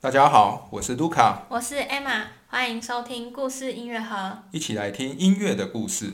[0.00, 4.44] 大家好，我是卢卡，我是 Emma，欢迎收听故事音乐盒。
[4.52, 6.12] 一起来听音乐的故事。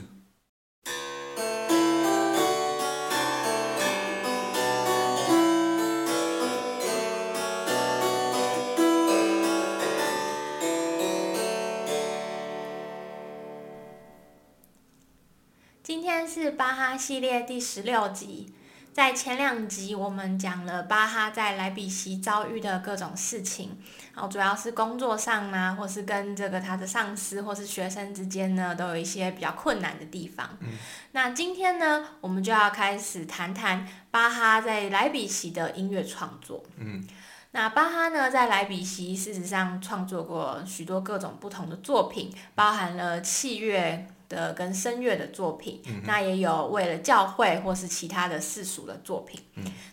[15.82, 18.55] 今天是巴哈系列第十六集。
[18.95, 23.77] 在前两集，我们讲了巴哈在莱比锡遭遇的各种事情，
[24.14, 30.48] 然后主要是工作上呢，或是跟这个他的上司或是学生之间呢，都有一些比较困难的地方。
[30.60, 30.69] 嗯，
[31.10, 36.62] 那今天呢，我们就要开始谈谈巴哈在莱比锡的音乐创作。
[36.77, 37.05] 嗯，
[37.50, 44.06] 那巴哈呢，在莱比锡事实上创作过许多各种不同的作品，包含了器乐。
[44.34, 49.41] 的跟声乐的作品，那也有为了教会或是其他的世俗的作品。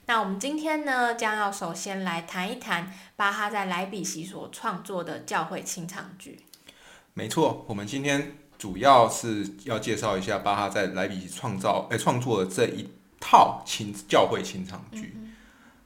[0.07, 6.39] 那我们今天呢，将要首先来谈一谈巴哈在莱比锡所创作的教会清唱剧。
[7.13, 15.15] 没错，我们今天主要是要介绍一下巴哈在莱比锡创造诶创作的这一套清教会清唱剧。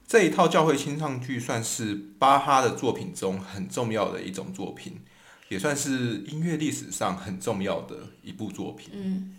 [0.06, 5.02] 这一套教会清唱剧算是巴哈的作品中很重要的一种作品。
[5.48, 8.90] 也算是音乐历史上很重要的一部作品。
[8.92, 9.38] 嗯，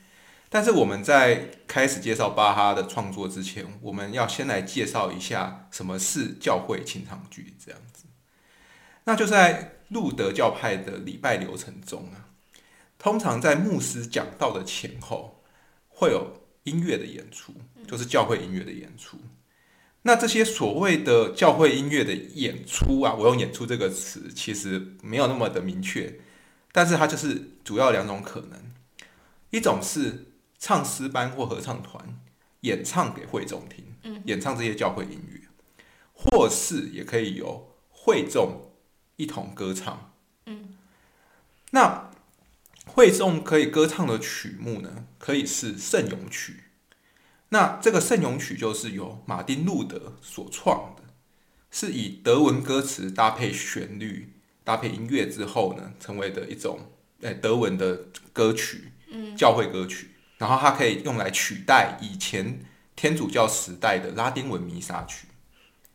[0.49, 7.55] 但是我们在开始介绍巴哈的创作之前，我们要先来介绍一下什么是教会清唱剧。
[7.63, 8.05] 这样子，
[9.03, 12.31] 那就在路德教派的礼拜流程中啊，
[12.97, 15.43] 通常在牧师讲道的前后
[15.89, 17.53] 会有音乐的演出，
[17.87, 19.17] 就是教会音乐的演出。
[20.07, 26.21] 那这些所谓的教会音乐的演出啊，我用“演出”这个词，其实没有那么的明确，
[26.71, 28.71] 但是它就是主要两种可能：
[29.49, 32.17] 一种是唱诗班或合唱团
[32.61, 35.41] 演唱给会众听，演唱这些教会音乐；
[36.13, 38.71] 或是也可以由会众
[39.17, 40.13] 一同歌唱。
[40.45, 40.69] 嗯，
[41.71, 42.09] 那
[42.85, 46.63] 会众可以歌唱的曲目呢，可以是圣咏曲。
[47.49, 51.03] 那这个圣咏曲就是由马丁路德所创的，
[51.71, 56.91] 是以德文歌词搭配旋律、搭配音乐之后呢，成为的一种
[57.21, 60.11] 诶德文的歌曲，嗯，教会歌曲。
[60.37, 62.63] 然后它可以用来取代以前
[62.95, 65.27] 天主教时代的拉丁文弥撒曲。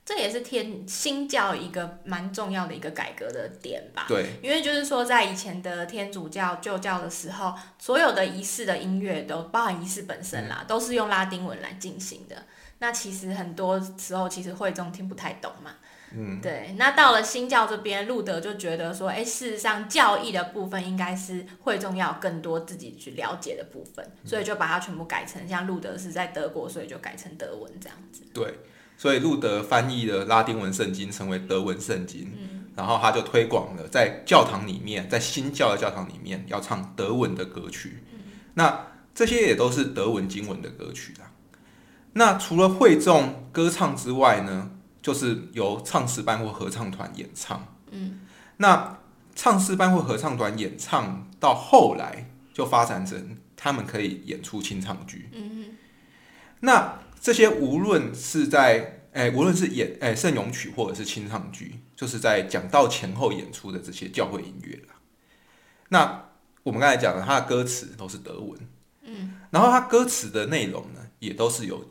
[0.04, 4.06] 这也是天新教一个蛮重要的一个改革的点吧。
[4.08, 12.36] 对，因为就是说，在以前的天主教旧教的时候，所有的仪式的音乐都包含仪式本身啦，都是用拉丁文来进行的。
[12.80, 15.70] 那其实很多时候，其实会众听不太懂嘛。
[16.14, 16.74] 嗯，对。
[16.76, 28.24] 那到了新教这边，路德就觉得说，哎，事实上教义的部分应该是会众要更多自己去了解的部分，所以就把它全部改成像路德是在德国，所以就改成德文这样子。
[28.34, 28.52] 对。
[29.02, 32.32] 所以路德翻译了拉丁文圣经成为德文圣经，
[32.76, 38.04] 然后他就推广了在教堂里面，在新教的教堂里面要唱德文的歌曲。
[38.54, 41.32] 那这些也都是德文经文的歌曲啦。
[42.12, 44.70] 那除了会众歌唱之外呢，
[45.02, 47.74] 就是由唱诗班或合唱团演唱。
[47.90, 48.20] 嗯，
[48.58, 49.00] 那
[49.34, 55.28] 唱诗班或合唱团演唱到后来就发展成他们可以演出清唱剧。
[55.32, 55.76] 嗯
[56.60, 57.01] 那。
[57.22, 64.94] 这些无论是在诶，无论是演诶圣咏曲或者是清唱剧，就是在讲道前后演出的这些教会音乐啦。
[65.90, 66.30] 那
[66.64, 68.58] 我们刚才讲的，它的歌词都是德文，
[69.02, 71.86] 嗯，然后它歌词的内容呢，也都是由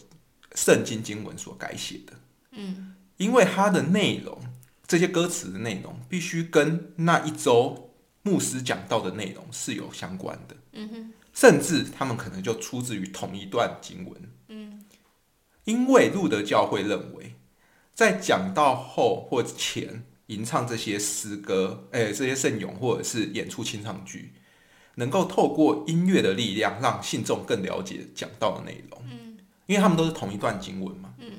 [0.55, 2.13] 圣经经文所改写的，
[2.51, 4.37] 嗯，因为它的内容，
[4.85, 7.93] 这些歌词的内容必须跟那一周
[8.23, 14.21] 牧师讲到的内容是有相关的，嗯哼，甚至他们可能就出自于同一段经文。
[15.65, 17.35] 因为路德教会认为，
[17.93, 24.33] 在讲到后或前吟唱这些诗歌，哎，这些圣咏或者是演出清唱剧，
[24.95, 29.01] 能够透过音乐的力量，让信众更了解讲到的内容。
[29.09, 31.13] 嗯，因为他们都是同一段经文嘛。
[31.19, 31.33] 嗯，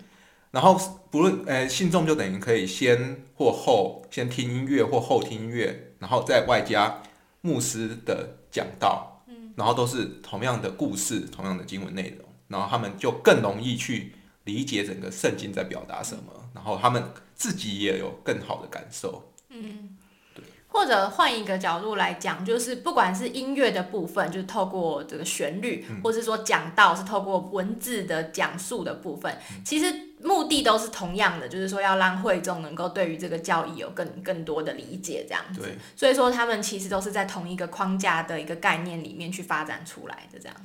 [0.51, 0.79] 然后
[1.11, 7.03] 不论，哎，信众就等于可以先或后，先听音乐或后听音乐，然后再外加
[7.41, 9.25] 牧师的讲道。
[9.27, 12.29] 嗯，然后都是同样的故事，同样的经文内容。
[12.49, 14.13] 然后他们就更容易去
[14.45, 17.03] 理解整个圣经在表达什么，然后他们
[17.35, 19.33] 自己也有更好的感受。
[19.51, 19.97] 嗯，
[20.35, 20.45] 对。
[20.69, 35.61] 或者换一个角度来讲，就是不管是音乐的部分，就是透过这个旋律，或是说讲道是透过文字的讲述的部分，其实目的都是同样的，就是说要让会众能够对于这个教义有更更多的理解，这样子。
[35.61, 35.77] 对。
[35.95, 40.57] 所以说他们其实都是在同一个框架的一个概念里面去发展出来的，这样。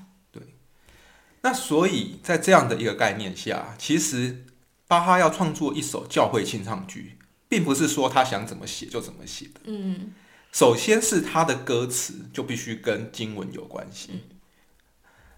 [1.41, 4.45] 那所以在这样的一个概念下，其实
[4.87, 7.17] 巴哈要创作一首教会清唱剧，
[7.47, 9.61] 并不是说他想怎么写就怎么写的。
[9.65, 10.13] 嗯
[10.51, 14.23] 首先是他的歌词就必须跟经文有关系，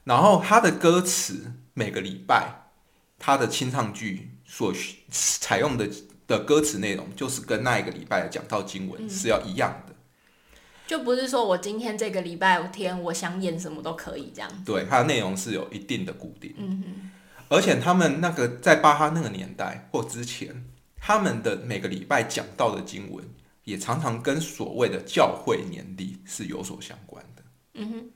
[0.05, 2.69] 然后他的歌词每个礼拜
[3.17, 5.89] 他的清唱剧所需采用的
[6.25, 9.95] 的歌词内容，就是跟那一个礼拜的讲到经文是要一样的。
[10.89, 14.49] 就不是说我今天这个礼拜天我想演什么都可以这样。
[14.65, 16.51] 对，它的内容是有一定的固定。
[16.57, 17.11] 嗯哼，
[17.47, 20.65] 而且他们那个在巴哈那个年代或之前，
[20.97, 23.23] 他们的每个礼拜讲到的经文，
[23.65, 27.43] 也常常跟所谓的教会年历是有所相关的。
[27.75, 28.09] 嗯哼，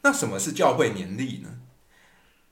[0.00, 1.58] 那什么是教会年历呢？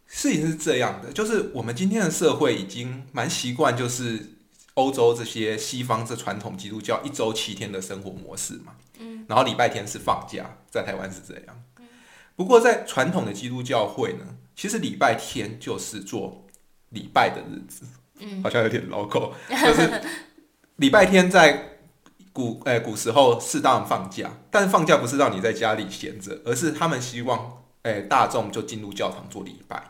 [0.07, 4.35] 事情是这样的，就是我们今天的社会已经蛮习惯，就是
[4.75, 8.75] 欧洲这些西方这传统基督教一周七天的生活模式嘛。
[9.29, 9.31] 嗯。
[9.31, 11.63] 然后礼拜天是放假，在台湾是这样。
[12.35, 14.25] 不过在传统的基督教会呢，
[14.57, 16.47] 其实礼拜天就是做
[16.89, 17.85] 礼拜的日子。
[18.19, 18.43] 嗯。
[18.43, 20.03] 好像有点 local，就是
[20.77, 21.79] 礼拜天在
[22.33, 29.89] 古呃、古时候适当放假，但是放假不是让你在家里闲着，而是他们希望诶、大众就进入教堂做礼拜。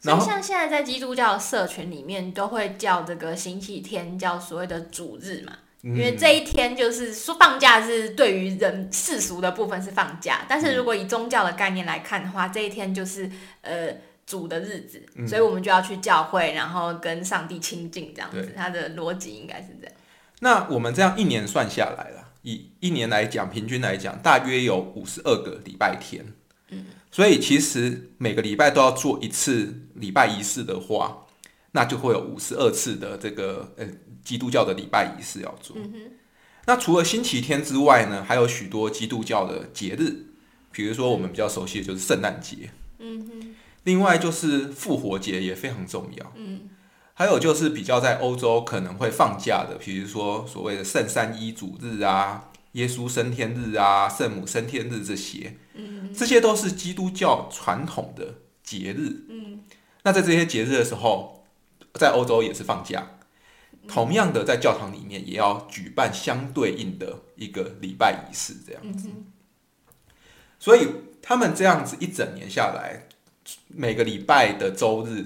[0.00, 5.52] 然后所以像现在在基督教社群里面，都会叫这个星期天叫所谓的主日嘛，
[5.84, 13.94] 因为这一天就是说放假是对于人世俗的部分是放假，但是如果以宗教的概念来看的话，这一天就是呃
[14.24, 19.94] 主的日子，所以我们就要去教会，然后跟上帝亲近这样子对，它的逻辑应该是这样。
[20.40, 26.24] 那我们这样一年算下来了，以一年来讲，平均来讲，大约有五十二个礼拜天。
[26.70, 31.26] 嗯，所以其实每个礼拜都要做一次礼拜仪式的话，
[31.72, 33.86] 那就会有五十二次的这个呃
[34.24, 35.76] 基督教的礼拜仪式要做。
[36.66, 40.26] 那除了星期天之外呢，还有许多基督教的节日，
[40.72, 42.70] 比如说我们比较熟悉的就是圣诞节。
[43.84, 46.32] 另外就是复活节也非常重要。
[46.36, 46.70] 嗯。
[47.16, 55.56] 还有就是比较在欧洲可能会放假的，比如说所谓的圣三一主日啊、耶稣升天日啊、圣母升天日这些，
[56.12, 59.26] 这些都是基督教传统的节日。
[60.02, 61.44] 那在这些节日的时候，
[61.92, 63.06] 在欧洲也是放假，
[63.86, 69.08] 同样的在教堂里面也要举办相对应的一个礼拜仪式，这样子。
[70.58, 70.88] 所以
[71.20, 73.08] 他们这样子一整年下来，
[73.68, 75.24] 每个礼拜的周日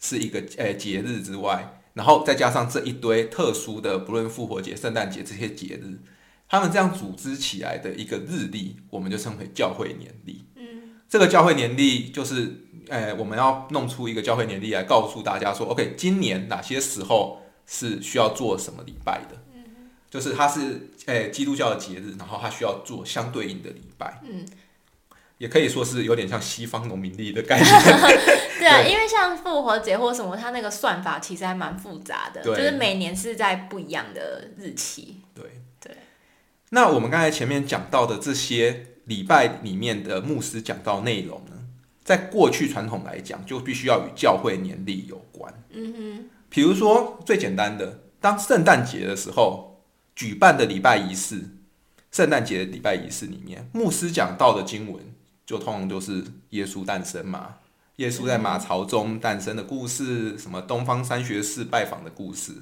[0.00, 6.00] 是一个呃节日之外，然后再加上这一堆特殊的，不论复活节、圣诞节这些节日，
[6.48, 10.44] 他们这样组织起来的一个日历，我们就称为教会年历。
[10.56, 19.36] 嗯，这个教会年历就是，呃，我们要弄出一个教会年历来告诉大家说，OK，今年哪些时候是需要做什么礼拜的。
[20.10, 24.20] 就是它是诶、基督教的节日，然后它需要做相对应的礼拜。
[24.22, 24.46] 嗯，
[25.38, 27.70] 也可以说是有点像西方农民历的概念。
[28.60, 35.22] 对啊，因为像复活节或什么，它那个算法其实还蛮复杂的，就是每年是在不一样的日期。
[35.34, 35.96] 对对。
[36.68, 41.52] 那我们刚才前面讲到的这些礼拜里面的牧师讲到内容呢，
[42.04, 45.54] 在过去传统来讲，就必须要与教会年历有关。
[45.70, 46.30] 嗯哼。
[46.52, 49.82] 比如说最简单的，当圣诞节的时候
[50.14, 51.40] 举办的礼拜仪式，
[52.10, 55.02] 圣诞节的礼拜仪式里面，牧师讲到的经文，
[55.46, 57.54] 就通常就是耶稣诞生嘛。
[57.96, 62.52] 耶稣在马槽中诞生的故事，什么东方三学士拜访的故事，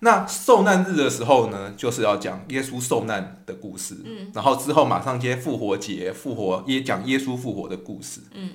[0.00, 8.52] 那受难日的时候呢，就是要讲耶稣受难的故事，嗯，然后之后马上接复活节，复活也讲耶稣复活的故事，嗯，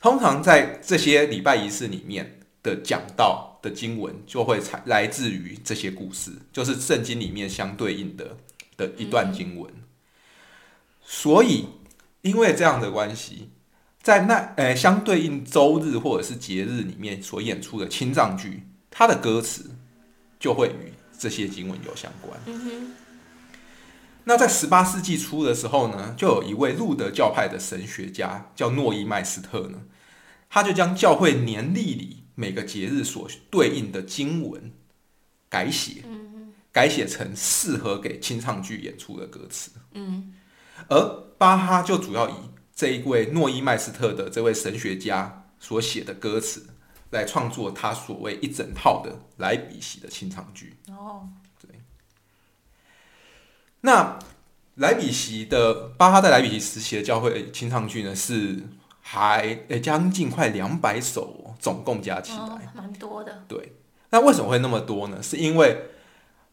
[0.00, 8.36] 通常在这些礼拜仪式里面的讲道的经文，就会采来自于这些故事，就是圣经里面相对应的
[8.76, 9.72] 的一段经文。
[11.02, 11.66] 所以，
[12.20, 13.48] 因为这样的关系，
[14.02, 19.70] 在那呃相对应周日或者是节日里面所演出的清藏剧，它的歌词
[20.38, 22.38] 就会与这些经文有相关。
[24.24, 29.82] 那在十八世纪初的时候呢，就有一位路德教派的神学家叫诺伊麦斯特呢，
[30.48, 34.72] 他就将教会年历里每个节日所对应的经文
[35.48, 36.04] 改写，
[36.72, 39.70] 改写成适合给清唱剧演出的歌词。
[40.88, 40.98] 而
[41.38, 42.34] 巴哈就主要以
[42.74, 46.66] 这一位诺伊麦斯特的这位神学家所写的歌词
[47.10, 50.76] 来创作他所谓一整套的莱比锡的清唱剧。
[50.88, 51.28] 哦，
[51.60, 51.70] 对
[53.82, 54.18] 那
[54.74, 58.64] 莱比锡的巴哈在莱比锡时期的教会清唱剧呢，是
[59.00, 62.38] 还诶将近快两百首哦，总共加起来。
[62.40, 63.42] 哦，蛮多的。
[63.48, 63.72] 对，
[64.10, 65.22] 那为什么会那么多呢？
[65.22, 65.78] 是因为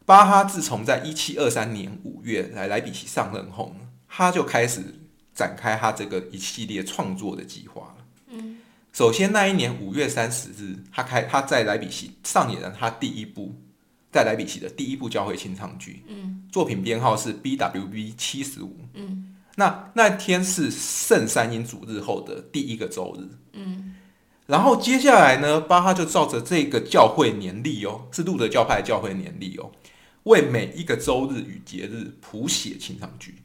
[0.06, 3.76] 巴哈自从在一七二三年五月来莱比锡上任后，
[4.08, 4.80] 他就开始
[5.34, 8.04] 展开他这个一系列创作的计划了。
[8.28, 8.56] 嗯，
[8.90, 13.54] 首先那一年五月三十日，他开他在莱比锡上演了他第一部
[14.10, 23.81] 在莱比锡的第一部教会清唱剧，嗯，作品编号是 BWB 七十五，嗯，那那天是圣三阴主日后的第一个周日，嗯，
[24.52, 29.72] 然后接下来呢，巴哈就照着这个教会年历哦，是路德教派教会年历哦，
[30.24, 33.36] 为每一个周日与节日谱写清唱剧，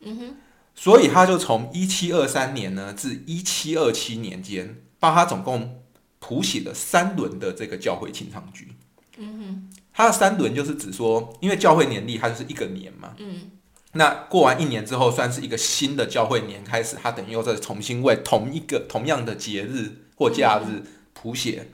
[0.00, 0.36] 嗯哼。
[0.74, 5.80] 所以他就从一七二三年呢至一七二七年间，巴哈总共
[6.18, 8.72] 谱写了三轮的这个教会清唱剧。
[9.16, 13.14] 嗯哼，他的三轮就是指说，因为教会年历它就是一个年嘛。
[13.18, 13.52] 嗯，
[13.92, 21.68] 那过完一年之后，算是一个新的教会年开始，他等于又再重新为同一个同样的节日或假日谱写，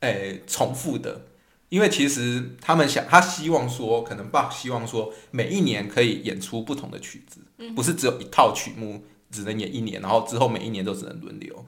[0.00, 1.22] 诶，重复的。
[1.68, 7.40] 因为其实他们想，他希望说，可能爸希望说，每一年可以演出不同的曲子，
[7.74, 11.64] 不是只有一套曲目只能演一年，然后之后每一年都只能轮流。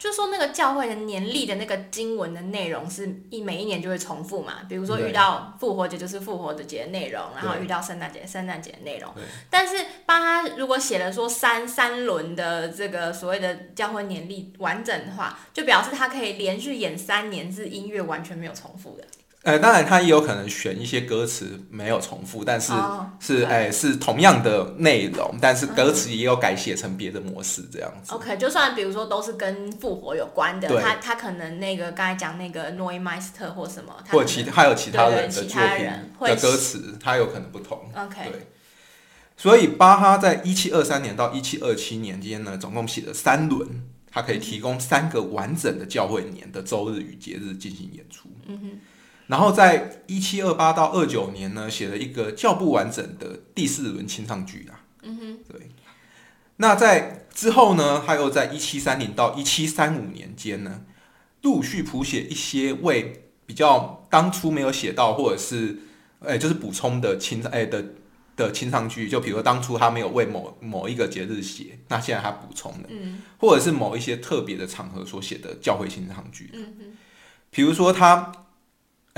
[0.00, 4.60] 就说那个教会的年历的那个经文的内容是一每一年就会重复嘛？
[4.66, 9.12] 比如说遇到复活节就是复活的节内容，然后遇到圣诞节圣诞节内容。
[9.50, 9.76] 但是
[10.06, 19.04] 帮他如果写了说三三轮的这个所谓的教会年历完整的话，就表示他可以连续演三年，是音乐完全没有重复的。
[19.42, 22.74] 呃，当然，他也有可能选一些歌词没有重复，但是
[23.18, 28.12] 是哎是同样的内容，但是歌词也有改写成别的模式这样子。
[28.12, 35.86] OK，就算比如说都是跟复活有关的，他他可能那个刚才讲那个 Noymeister 或什么，或其还有其他人的作品
[36.20, 37.90] 的歌词，他有可能不同。
[37.96, 38.46] OK，对。
[39.38, 43.66] 所以巴哈在一七二三年到一七二七年间呢，总共写了三轮，
[44.12, 48.28] 他可以提供三个完整的教会年的周日与节日进行演出。
[48.46, 48.70] 嗯哼。
[49.30, 54.82] 然后在一七二八到二九年呢，写了一个较不完整的第四轮清唱剧啊。
[55.02, 55.70] 嗯哼，对。
[56.56, 60.82] 那在之后呢，他又在一七三零到一七三五年间呢，
[61.42, 65.78] 陆续谱写一些为比较当初没有写到，或者是
[66.18, 67.84] 哎，就是补充的清哎的
[68.34, 69.08] 的清唱剧。
[69.08, 76.50] 就比如说当初他没有为某某一个节日写，那现在他补充的，嗯，或者是某一些特别的场合所写的教会清唱剧。
[76.52, 76.96] 嗯哼，
[77.52, 78.32] 比如说他。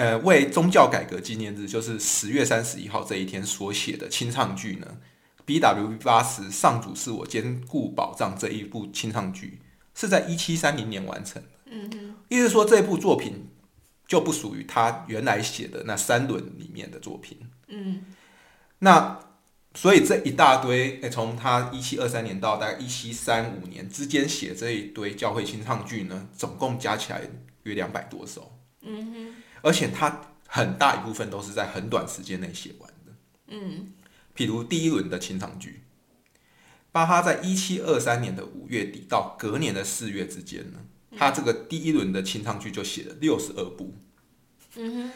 [0.02, 4.98] 呃，为宗教改革纪念日，就是十月三十一号这一天所写的清唱剧呢
[5.44, 9.60] ，B W 八十上主是我坚固保障这一部清唱剧，
[9.94, 11.48] 是在一七三零年完成的。
[11.66, 13.46] 嗯哼，意思说这部作品
[14.08, 17.38] 就不属于他原来写的那三轮里面的作品。
[17.68, 18.02] 嗯，
[18.80, 19.20] 那
[19.74, 27.22] 所以这一大堆，诶，从他一七二三年到大概一七三五年之间写这一堆教会清唱剧呢，总共加起来
[27.62, 28.58] 约两百多首。
[28.80, 29.34] 嗯哼。
[29.62, 33.12] 而且他很大一部分都是在很短时间内写完的。
[33.48, 33.92] 嗯，
[34.36, 35.84] 譬如第一轮的清唱剧，
[36.90, 40.80] 巴哈在一七二三年的五月底到隔年的四月之间呢，
[41.16, 43.94] 他这个第一轮的清唱剧就写了六十二部。
[44.76, 45.10] 嗯哼。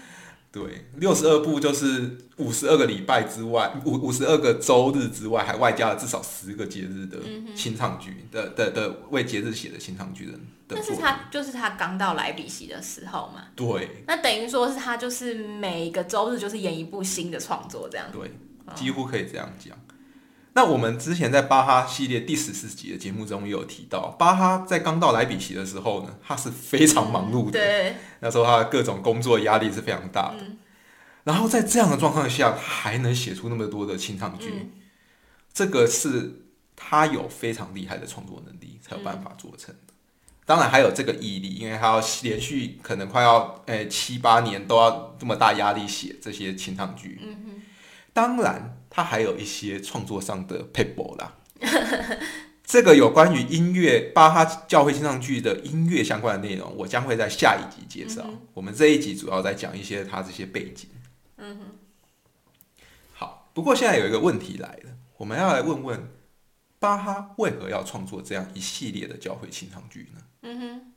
[0.56, 7.18] 对，六十二部就是五十二个礼拜之外，五五十二个周日之外，还外加了至少十个节日的
[7.54, 10.32] 清唱剧的的的为节日写的清唱剧的。
[10.66, 13.48] 但是他就是他刚到莱比锡的时候嘛。
[13.54, 14.02] 对。
[14.06, 18.06] 那等于说是他就是每个周日就是演一部新的创作这样。
[18.10, 18.32] 对，
[18.74, 19.76] 几乎可以这样讲。
[20.56, 27.60] 那我们之前在巴哈系列第十四集的节目中也有提到，巴哈在刚到莱比锡的时候呢，他是非常忙碌的。
[27.60, 30.38] 对，那时候他的各种工作压力是非常大的。
[31.24, 34.72] 然后在这样的状况下，他还能写出那么多的清唱剧，
[35.52, 39.92] 这个是他有非常厉害的创作能力才有办法做成的。
[40.46, 47.20] 当然还有这个毅力，因为他要连续可能快要诶七八年都要这么大压力写这些清唱剧。
[47.22, 47.62] 嗯哼，
[48.16, 48.72] 当然。
[48.88, 51.36] 他还有一些创作上的 paper 啦，
[52.64, 58.24] 这个有关于音乐巴哈教会清唱剧的音乐相关的内容，我将会在下一集介绍。
[58.54, 60.88] 我们这一集主要在讲一些他这些背景。
[61.36, 61.64] 嗯哼。
[63.12, 66.08] 好，不过现在有一个问题来了，我们要来问问
[66.78, 70.22] 巴哈为何要创作这样一系列的教会清唱剧呢？
[70.40, 70.92] 嗯哼，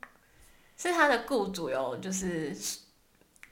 [0.78, 2.56] 是他的雇主有就是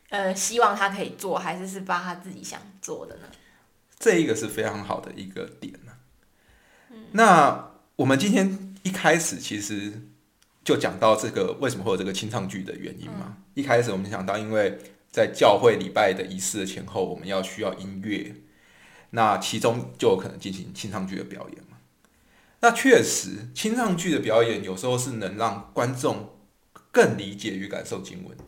[0.09, 3.29] 呃希望他可以做，还是是巴哈自己想做的呢？
[3.99, 5.93] 这一个是非常好的一个点呢。
[7.13, 9.93] 那我们今天一开始其实
[10.63, 13.39] 就讲到这个为什么会有这个清唱剧的原因嘛。
[13.55, 14.79] 一开始我们想到，因为
[15.11, 18.37] 在教会礼拜的仪式的前后，我们要需要音乐，
[19.11, 21.79] 那其中就有可能进行清唱剧的表演嘛。
[22.61, 26.37] 那确实，清唱剧的表演有时候是能让观众
[26.93, 28.45] 更理解与感受经文的。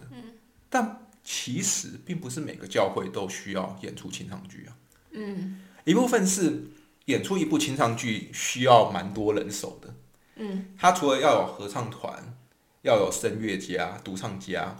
[0.68, 4.76] 但其实并不是每个教会都需要演出清唱剧啊。
[5.12, 6.64] 嗯，一部分是
[7.06, 9.94] 演出一部清唱剧需要蛮多人手的。
[10.36, 12.36] 嗯，他除了要有合唱团，
[12.82, 14.76] 要有声乐家、独唱家，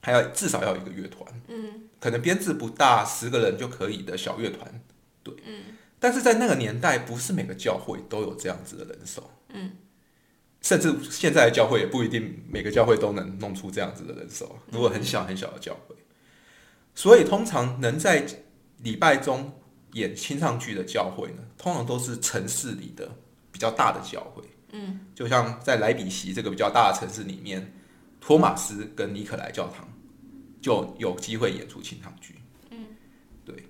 [0.00, 1.42] 还要至少要有一个乐团。
[1.48, 4.80] 嗯，可能编制不大，十个人就可以的小乐团。
[5.22, 5.62] 对，嗯。
[6.00, 9.30] 但是在那个年代，不是每个教会都有这样子的人手。
[9.50, 9.72] 嗯。
[10.60, 14.58] 甚至现在的教会也不一定每个教会都能弄出这样子的人手。
[14.72, 15.94] 如果很小很小的教会，
[16.94, 18.26] 所以通常能在
[18.82, 19.52] 礼拜中
[19.92, 23.08] 演清唱剧的教会呢，通常都是城市里的
[23.50, 24.42] 比较大的教会。
[24.72, 27.72] 嗯，就像在莱比锡这个比较大的城市里面，
[28.20, 29.88] 托马斯跟尼可莱教堂
[30.60, 32.34] 就有机会演出清唱剧。
[32.70, 32.86] 嗯，
[33.44, 33.68] 对。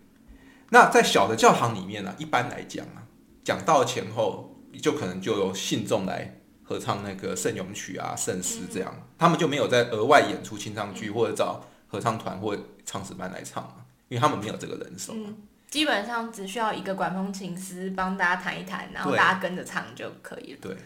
[0.70, 3.06] 那在小的教堂里面呢，一般来讲啊，
[3.44, 13.62] 讲到前后就可能就有信众来合唱那个圣咏曲啊、圣诗这样，他们就没有再额外演出清唱剧或者找合唱团或唱诗班来唱
[14.08, 15.14] 因为他们没有这个人手。
[15.70, 20.58] 基本上只需要一个管风琴师帮大家弹一弹，然后大家跟着唱就可以了。
[20.62, 20.76] 对。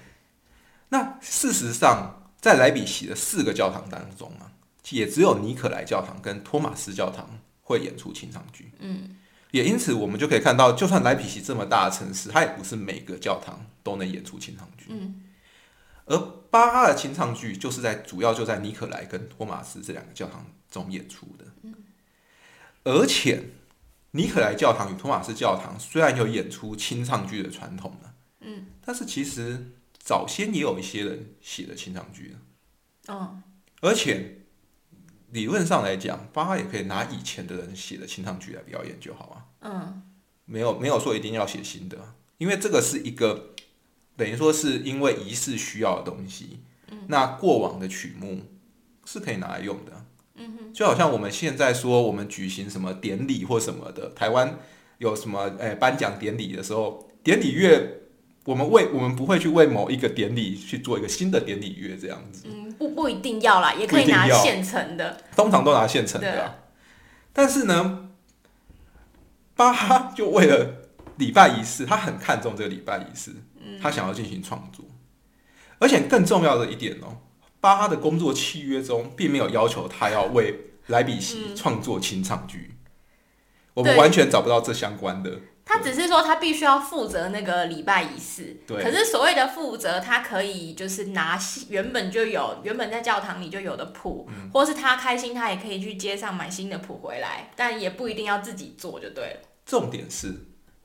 [0.89, 4.51] 那事实上，在莱比锡的四个教堂当中啊，
[4.91, 8.73] 也只有尼可莱教堂跟托马斯教堂会演出清唱剧。
[8.81, 9.17] 嗯。
[9.53, 14.87] 也因此，我们就可以看到，就算莱比锡这么大的城市，它也不是每个教堂都能演出清唱剧。
[14.89, 15.23] 嗯。
[16.07, 16.19] 而
[16.51, 21.45] 巴哈的清唱剧就是在主要就在尼可莱跟托马斯这两个教堂中演出的。
[22.85, 22.95] 嗯。
[22.95, 23.45] 而且。
[24.15, 32.37] 尼可莱教堂与托马斯教堂虽然有演出清唱剧的传统呢，嗯，但是其实早先也有一些人写的清唱剧
[33.09, 33.43] 嗯，
[33.81, 34.41] 而且
[35.31, 40.03] 理论上来讲，巴哈也可以拿以前的人写的清唱剧来表演就好啊，嗯，
[40.45, 41.97] 没有没有说一定要写新的，
[42.37, 43.55] 因为这个是一个
[44.15, 46.61] 等于说是因为仪式需要的东西，
[46.91, 48.43] 嗯，那过往的曲目
[49.07, 50.02] 是可以拿来用的。
[50.73, 54.59] 就好像我们现在说，我们举行什么典礼或什么的，台湾
[54.99, 58.01] 有什么诶颁奖典礼的时候，典礼乐，
[58.45, 62.47] 我们为我们不会去为某一个典礼去做一个新的典礼乐这样子。
[62.47, 65.19] 嗯，不不一定要啦，也可以拿现成的。
[65.37, 66.59] 通常都拿现成的。
[67.33, 68.09] 但是呢，
[69.55, 73.33] 巴哈就为了礼拜仪式，他很看重这个礼拜仪式，
[73.81, 74.85] 他想要进行创作，
[75.79, 77.19] 而且更重要的一点哦。
[77.63, 82.75] 巴哈的工作契约中并没有要求他要为莱比锡创作清唱剧，
[83.73, 85.31] 我们完全找不到这相关的。
[85.65, 88.61] 他只是说他必须要负责那个礼拜仪式。
[88.67, 88.83] 对。
[88.83, 99.41] 可是所谓的负责，他可以就是拿原本就有、原本在教堂里就有的谱，或是他开心，他也可以去街上买新的谱回来，但也不一定要自己做就对了。
[99.65, 100.35] 重点是，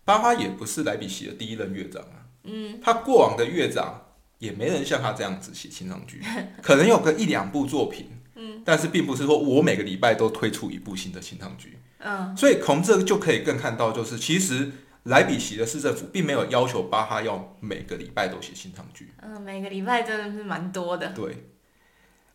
[0.06, 2.30] 巴哈也不是莱比锡的第一任乐长啊。
[2.44, 2.80] 嗯。
[2.84, 4.04] 他过往的乐长。
[4.40, 6.22] 也没人像他这样子写清唱剧，
[6.62, 14.72] 可能有个一两部作品，嗯，但是并不是说我每个礼拜都推出一部新的清唱剧，嗯，所以从这就可以更看到，就是其实
[15.04, 21.46] 莱比锡的市政府并没有要求巴哈要每个礼拜都写清唱剧，嗯，每个礼拜真的是蛮多的，对，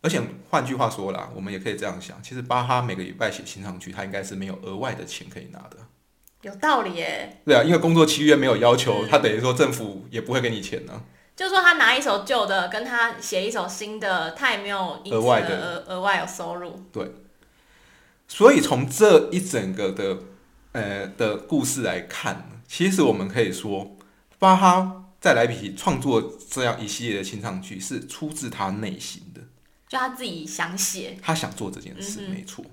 [0.01, 5.77] 而且换句话说啦，我们也可以这样想，其实巴哈每个礼拜写清唱剧，他应该是没有额外的钱可以拿的，
[6.41, 11.01] 有道理耶，对啊，因为工作契约没有要求，他等于说政府也不会给你钱呢。
[11.35, 16.79] 就说他拿一首旧的，跟他写一首新的，他也没有额外的额外有收入。
[16.91, 17.11] 对，
[18.27, 20.19] 所以从这一整个的
[20.73, 23.97] 呃的故事来看，其实我们可以说，
[24.37, 29.41] 巴哈在莱比锡创作这样一系列的清唱剧是出自他内心的，
[29.89, 32.63] 就他自己想写，他想做这件事，没错。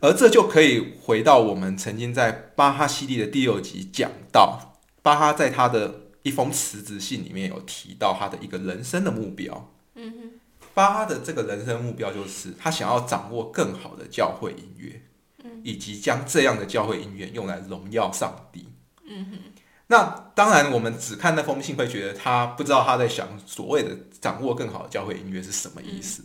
[0.00, 5.99] 而这就可以回到我们曾经在巴哈系列的第六集讲到，巴哈在他的。
[6.22, 10.30] 一封辞职信里面有提到他的一个人生的目标，嗯哼，
[10.74, 15.02] 巴哈的这个人生目标就是他想要掌握更好的教会音乐，
[15.42, 18.68] 嗯，以及将这样的教会音乐用来荣耀上帝，
[19.06, 19.38] 嗯哼。
[19.86, 26.22] 那当然，我们只看那封信会觉得他不知道他在想所谓的掌握更好的教会音乐是什么意思，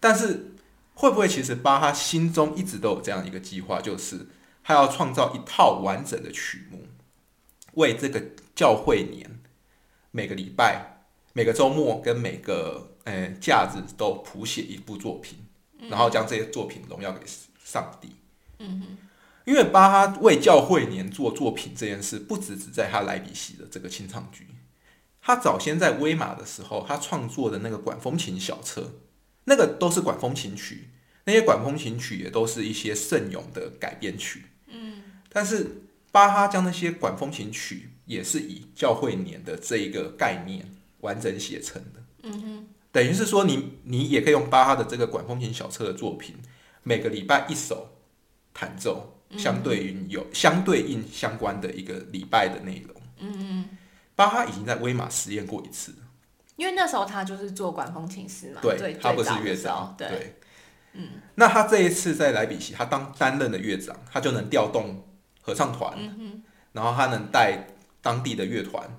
[0.00, 0.52] 但是
[0.94, 4.26] 会不会其实巴哈心中一直都有这样一个计划，就是
[4.62, 6.86] 他要创造一套完整的曲目，
[7.74, 8.20] 为这个。
[8.54, 9.40] 教会年
[10.10, 11.00] 每个礼拜、
[11.32, 15.38] 每个周末跟每个呃假日都谱写一部作品，
[15.90, 17.20] 然后将这些作品荣耀给
[17.64, 18.10] 上帝。
[18.60, 18.98] 嗯哼，
[19.44, 24.46] 因为巴哈为教会年做作品这件事，不只只在他莱比锡的这个清唱局，
[25.20, 29.00] 他早先在威马的时候，他创作的那个管风琴小册，
[29.44, 30.90] 那个都是管风琴曲，
[31.24, 34.44] 那些管风琴曲也都是一些圣咏的改编曲。
[34.68, 37.90] 嗯，但是巴哈将那些管风琴曲。
[38.06, 40.66] 也是以教会年的这一个概念
[41.00, 46.36] 完整写成的，嗯哼，等于是说你你也可以用巴哈的这个管风琴小册的作品，
[46.82, 47.88] 每个礼拜一首
[48.52, 53.68] 弹奏，相对于有相对应相关的一个礼拜的内容，嗯嗯，
[54.14, 55.94] 巴哈已经在威马实验过一次，
[56.56, 60.36] 因为那时候他就是做管风琴师嘛，对，他不是乐长候，，对，
[60.92, 61.08] 嗯。
[61.34, 65.04] 那他这一次在莱比锡，他当担任的乐长，他就能调动
[65.42, 67.68] 合唱团，嗯然后他能带
[68.04, 68.98] 当地的乐团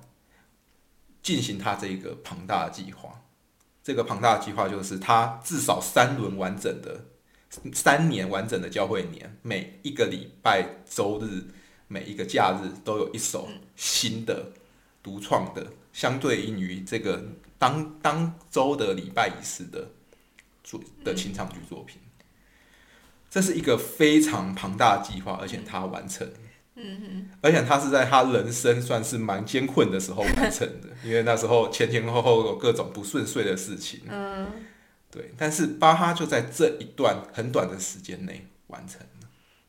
[1.22, 3.22] 进行他这个庞大的计划。
[3.82, 7.06] 这个庞大的计划就是他至少三轮完整的
[7.72, 11.44] 三年完整的教会年，每一个礼拜、周日、
[11.86, 14.50] 每一个假日都有一首新的
[15.04, 17.24] 独创的，相对应于这个
[17.58, 19.88] 当当周的礼拜仪式的
[20.64, 22.00] 作的清唱剧作品。
[23.30, 26.28] 这是一个非常庞大的计划，而且他完成。
[26.76, 34.00] 嗯而且他是在他人生算是蛮艰困的时候完成的，因为那时候前前后后有各种不顺遂的事情。
[34.08, 34.46] 嗯，
[35.10, 39.06] 对，但是巴哈就在这一段很短的时间内完成了。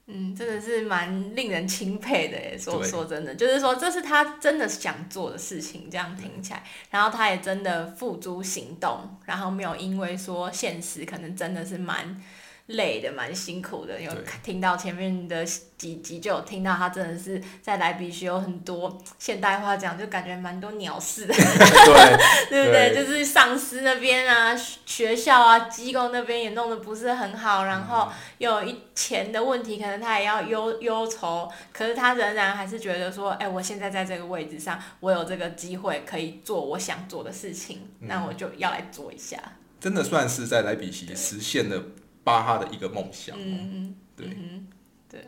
[0.09, 2.57] 嗯，真的是蛮令人钦佩的耶。
[2.57, 12.21] 说说真的，就是说这是他真的想做的事情，这样听起来，然后他也真的付诸行动，然后没有因为说现实可能真的是蛮
[12.67, 13.99] 累的、蛮辛苦的。
[13.99, 15.45] 因为听到前面的
[15.77, 21.33] 几集就有听到他真的是在莱比锡有很多现代化讲，就感觉蛮多鸟事的。
[21.35, 22.17] 对，
[22.49, 22.93] 对不对？
[22.93, 39.37] 对就是上司那边啊，学学校啊，机构那边也弄得不是很好，然后又有一钱的问题，可能他也要忧忧愁，可是他仍然还是觉得说，哎，我现在在这个位置上，我有这个机会可以做我想做的事情，那我就要来做一下。
[39.79, 41.81] 真的算是在莱比锡实现了
[42.27, 43.37] 巴哈的一个梦想。
[43.39, 44.67] 嗯对嗯，
[45.07, 45.25] 对，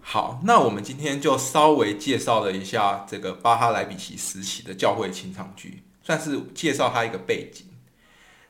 [0.00, 7.66] 好，那我们今天就稍微介绍了一下这个巴哈莱比奇时期的教会清唱剧，算是介绍它一个背景。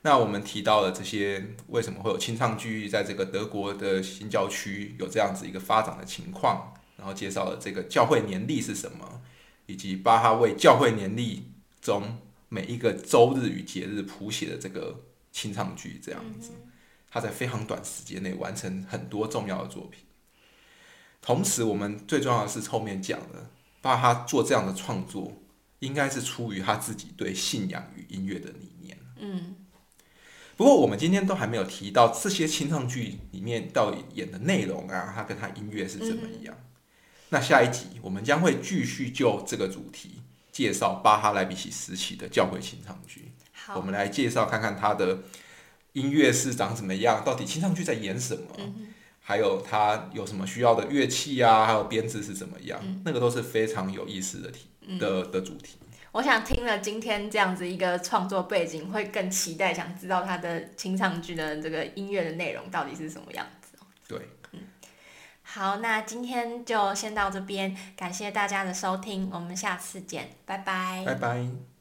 [0.03, 9.23] 那我们提到了这些为什么会有清唱剧在这个德国的新教区有这样子一个发展的情况，然后介绍了这个教会年历是什么，
[9.65, 11.45] 以及巴哈为教会年历
[11.81, 12.19] 中
[12.51, 16.51] 每一个周日与节日谱写的这个清唱剧这样子。
[17.13, 20.05] 他在非常短时间内完成很多重要的作品。
[21.21, 23.51] 同时，我们最重要的是后面讲的，
[23.83, 25.41] 巴哈做这样的创作，
[25.81, 28.99] 应该是出于他自己对信仰与音乐的理念。
[29.19, 29.55] 嗯
[30.57, 36.55] 不过，我们今天都还没有提到这些清唱剧里面到底演的内容啊，它跟它音乐是怎么样。
[37.31, 40.23] 那下一集我们将会继续就这个主题
[40.53, 43.33] 介绍巴哈莱比锡时期的教会清唱剧。
[43.75, 45.23] 我，们来介绍看看它的
[45.93, 48.57] 音乐是长怎么样，到底清唱剧在演什么，
[49.21, 55.77] 还有它有什么需要的乐器啊，还有编制是怎么样，那个都是非常有意思的题的的主题。
[56.13, 63.79] 我想听了今天这样子一个创作背景，会更期待想知道他的清唱剧的这个音乐的内容到底是什么样子。
[64.07, 64.19] 对，
[65.43, 71.03] 好，那今天就先到这边，感谢大家的收听，我们下次见，拜拜。
[71.07, 71.72] 拜拜。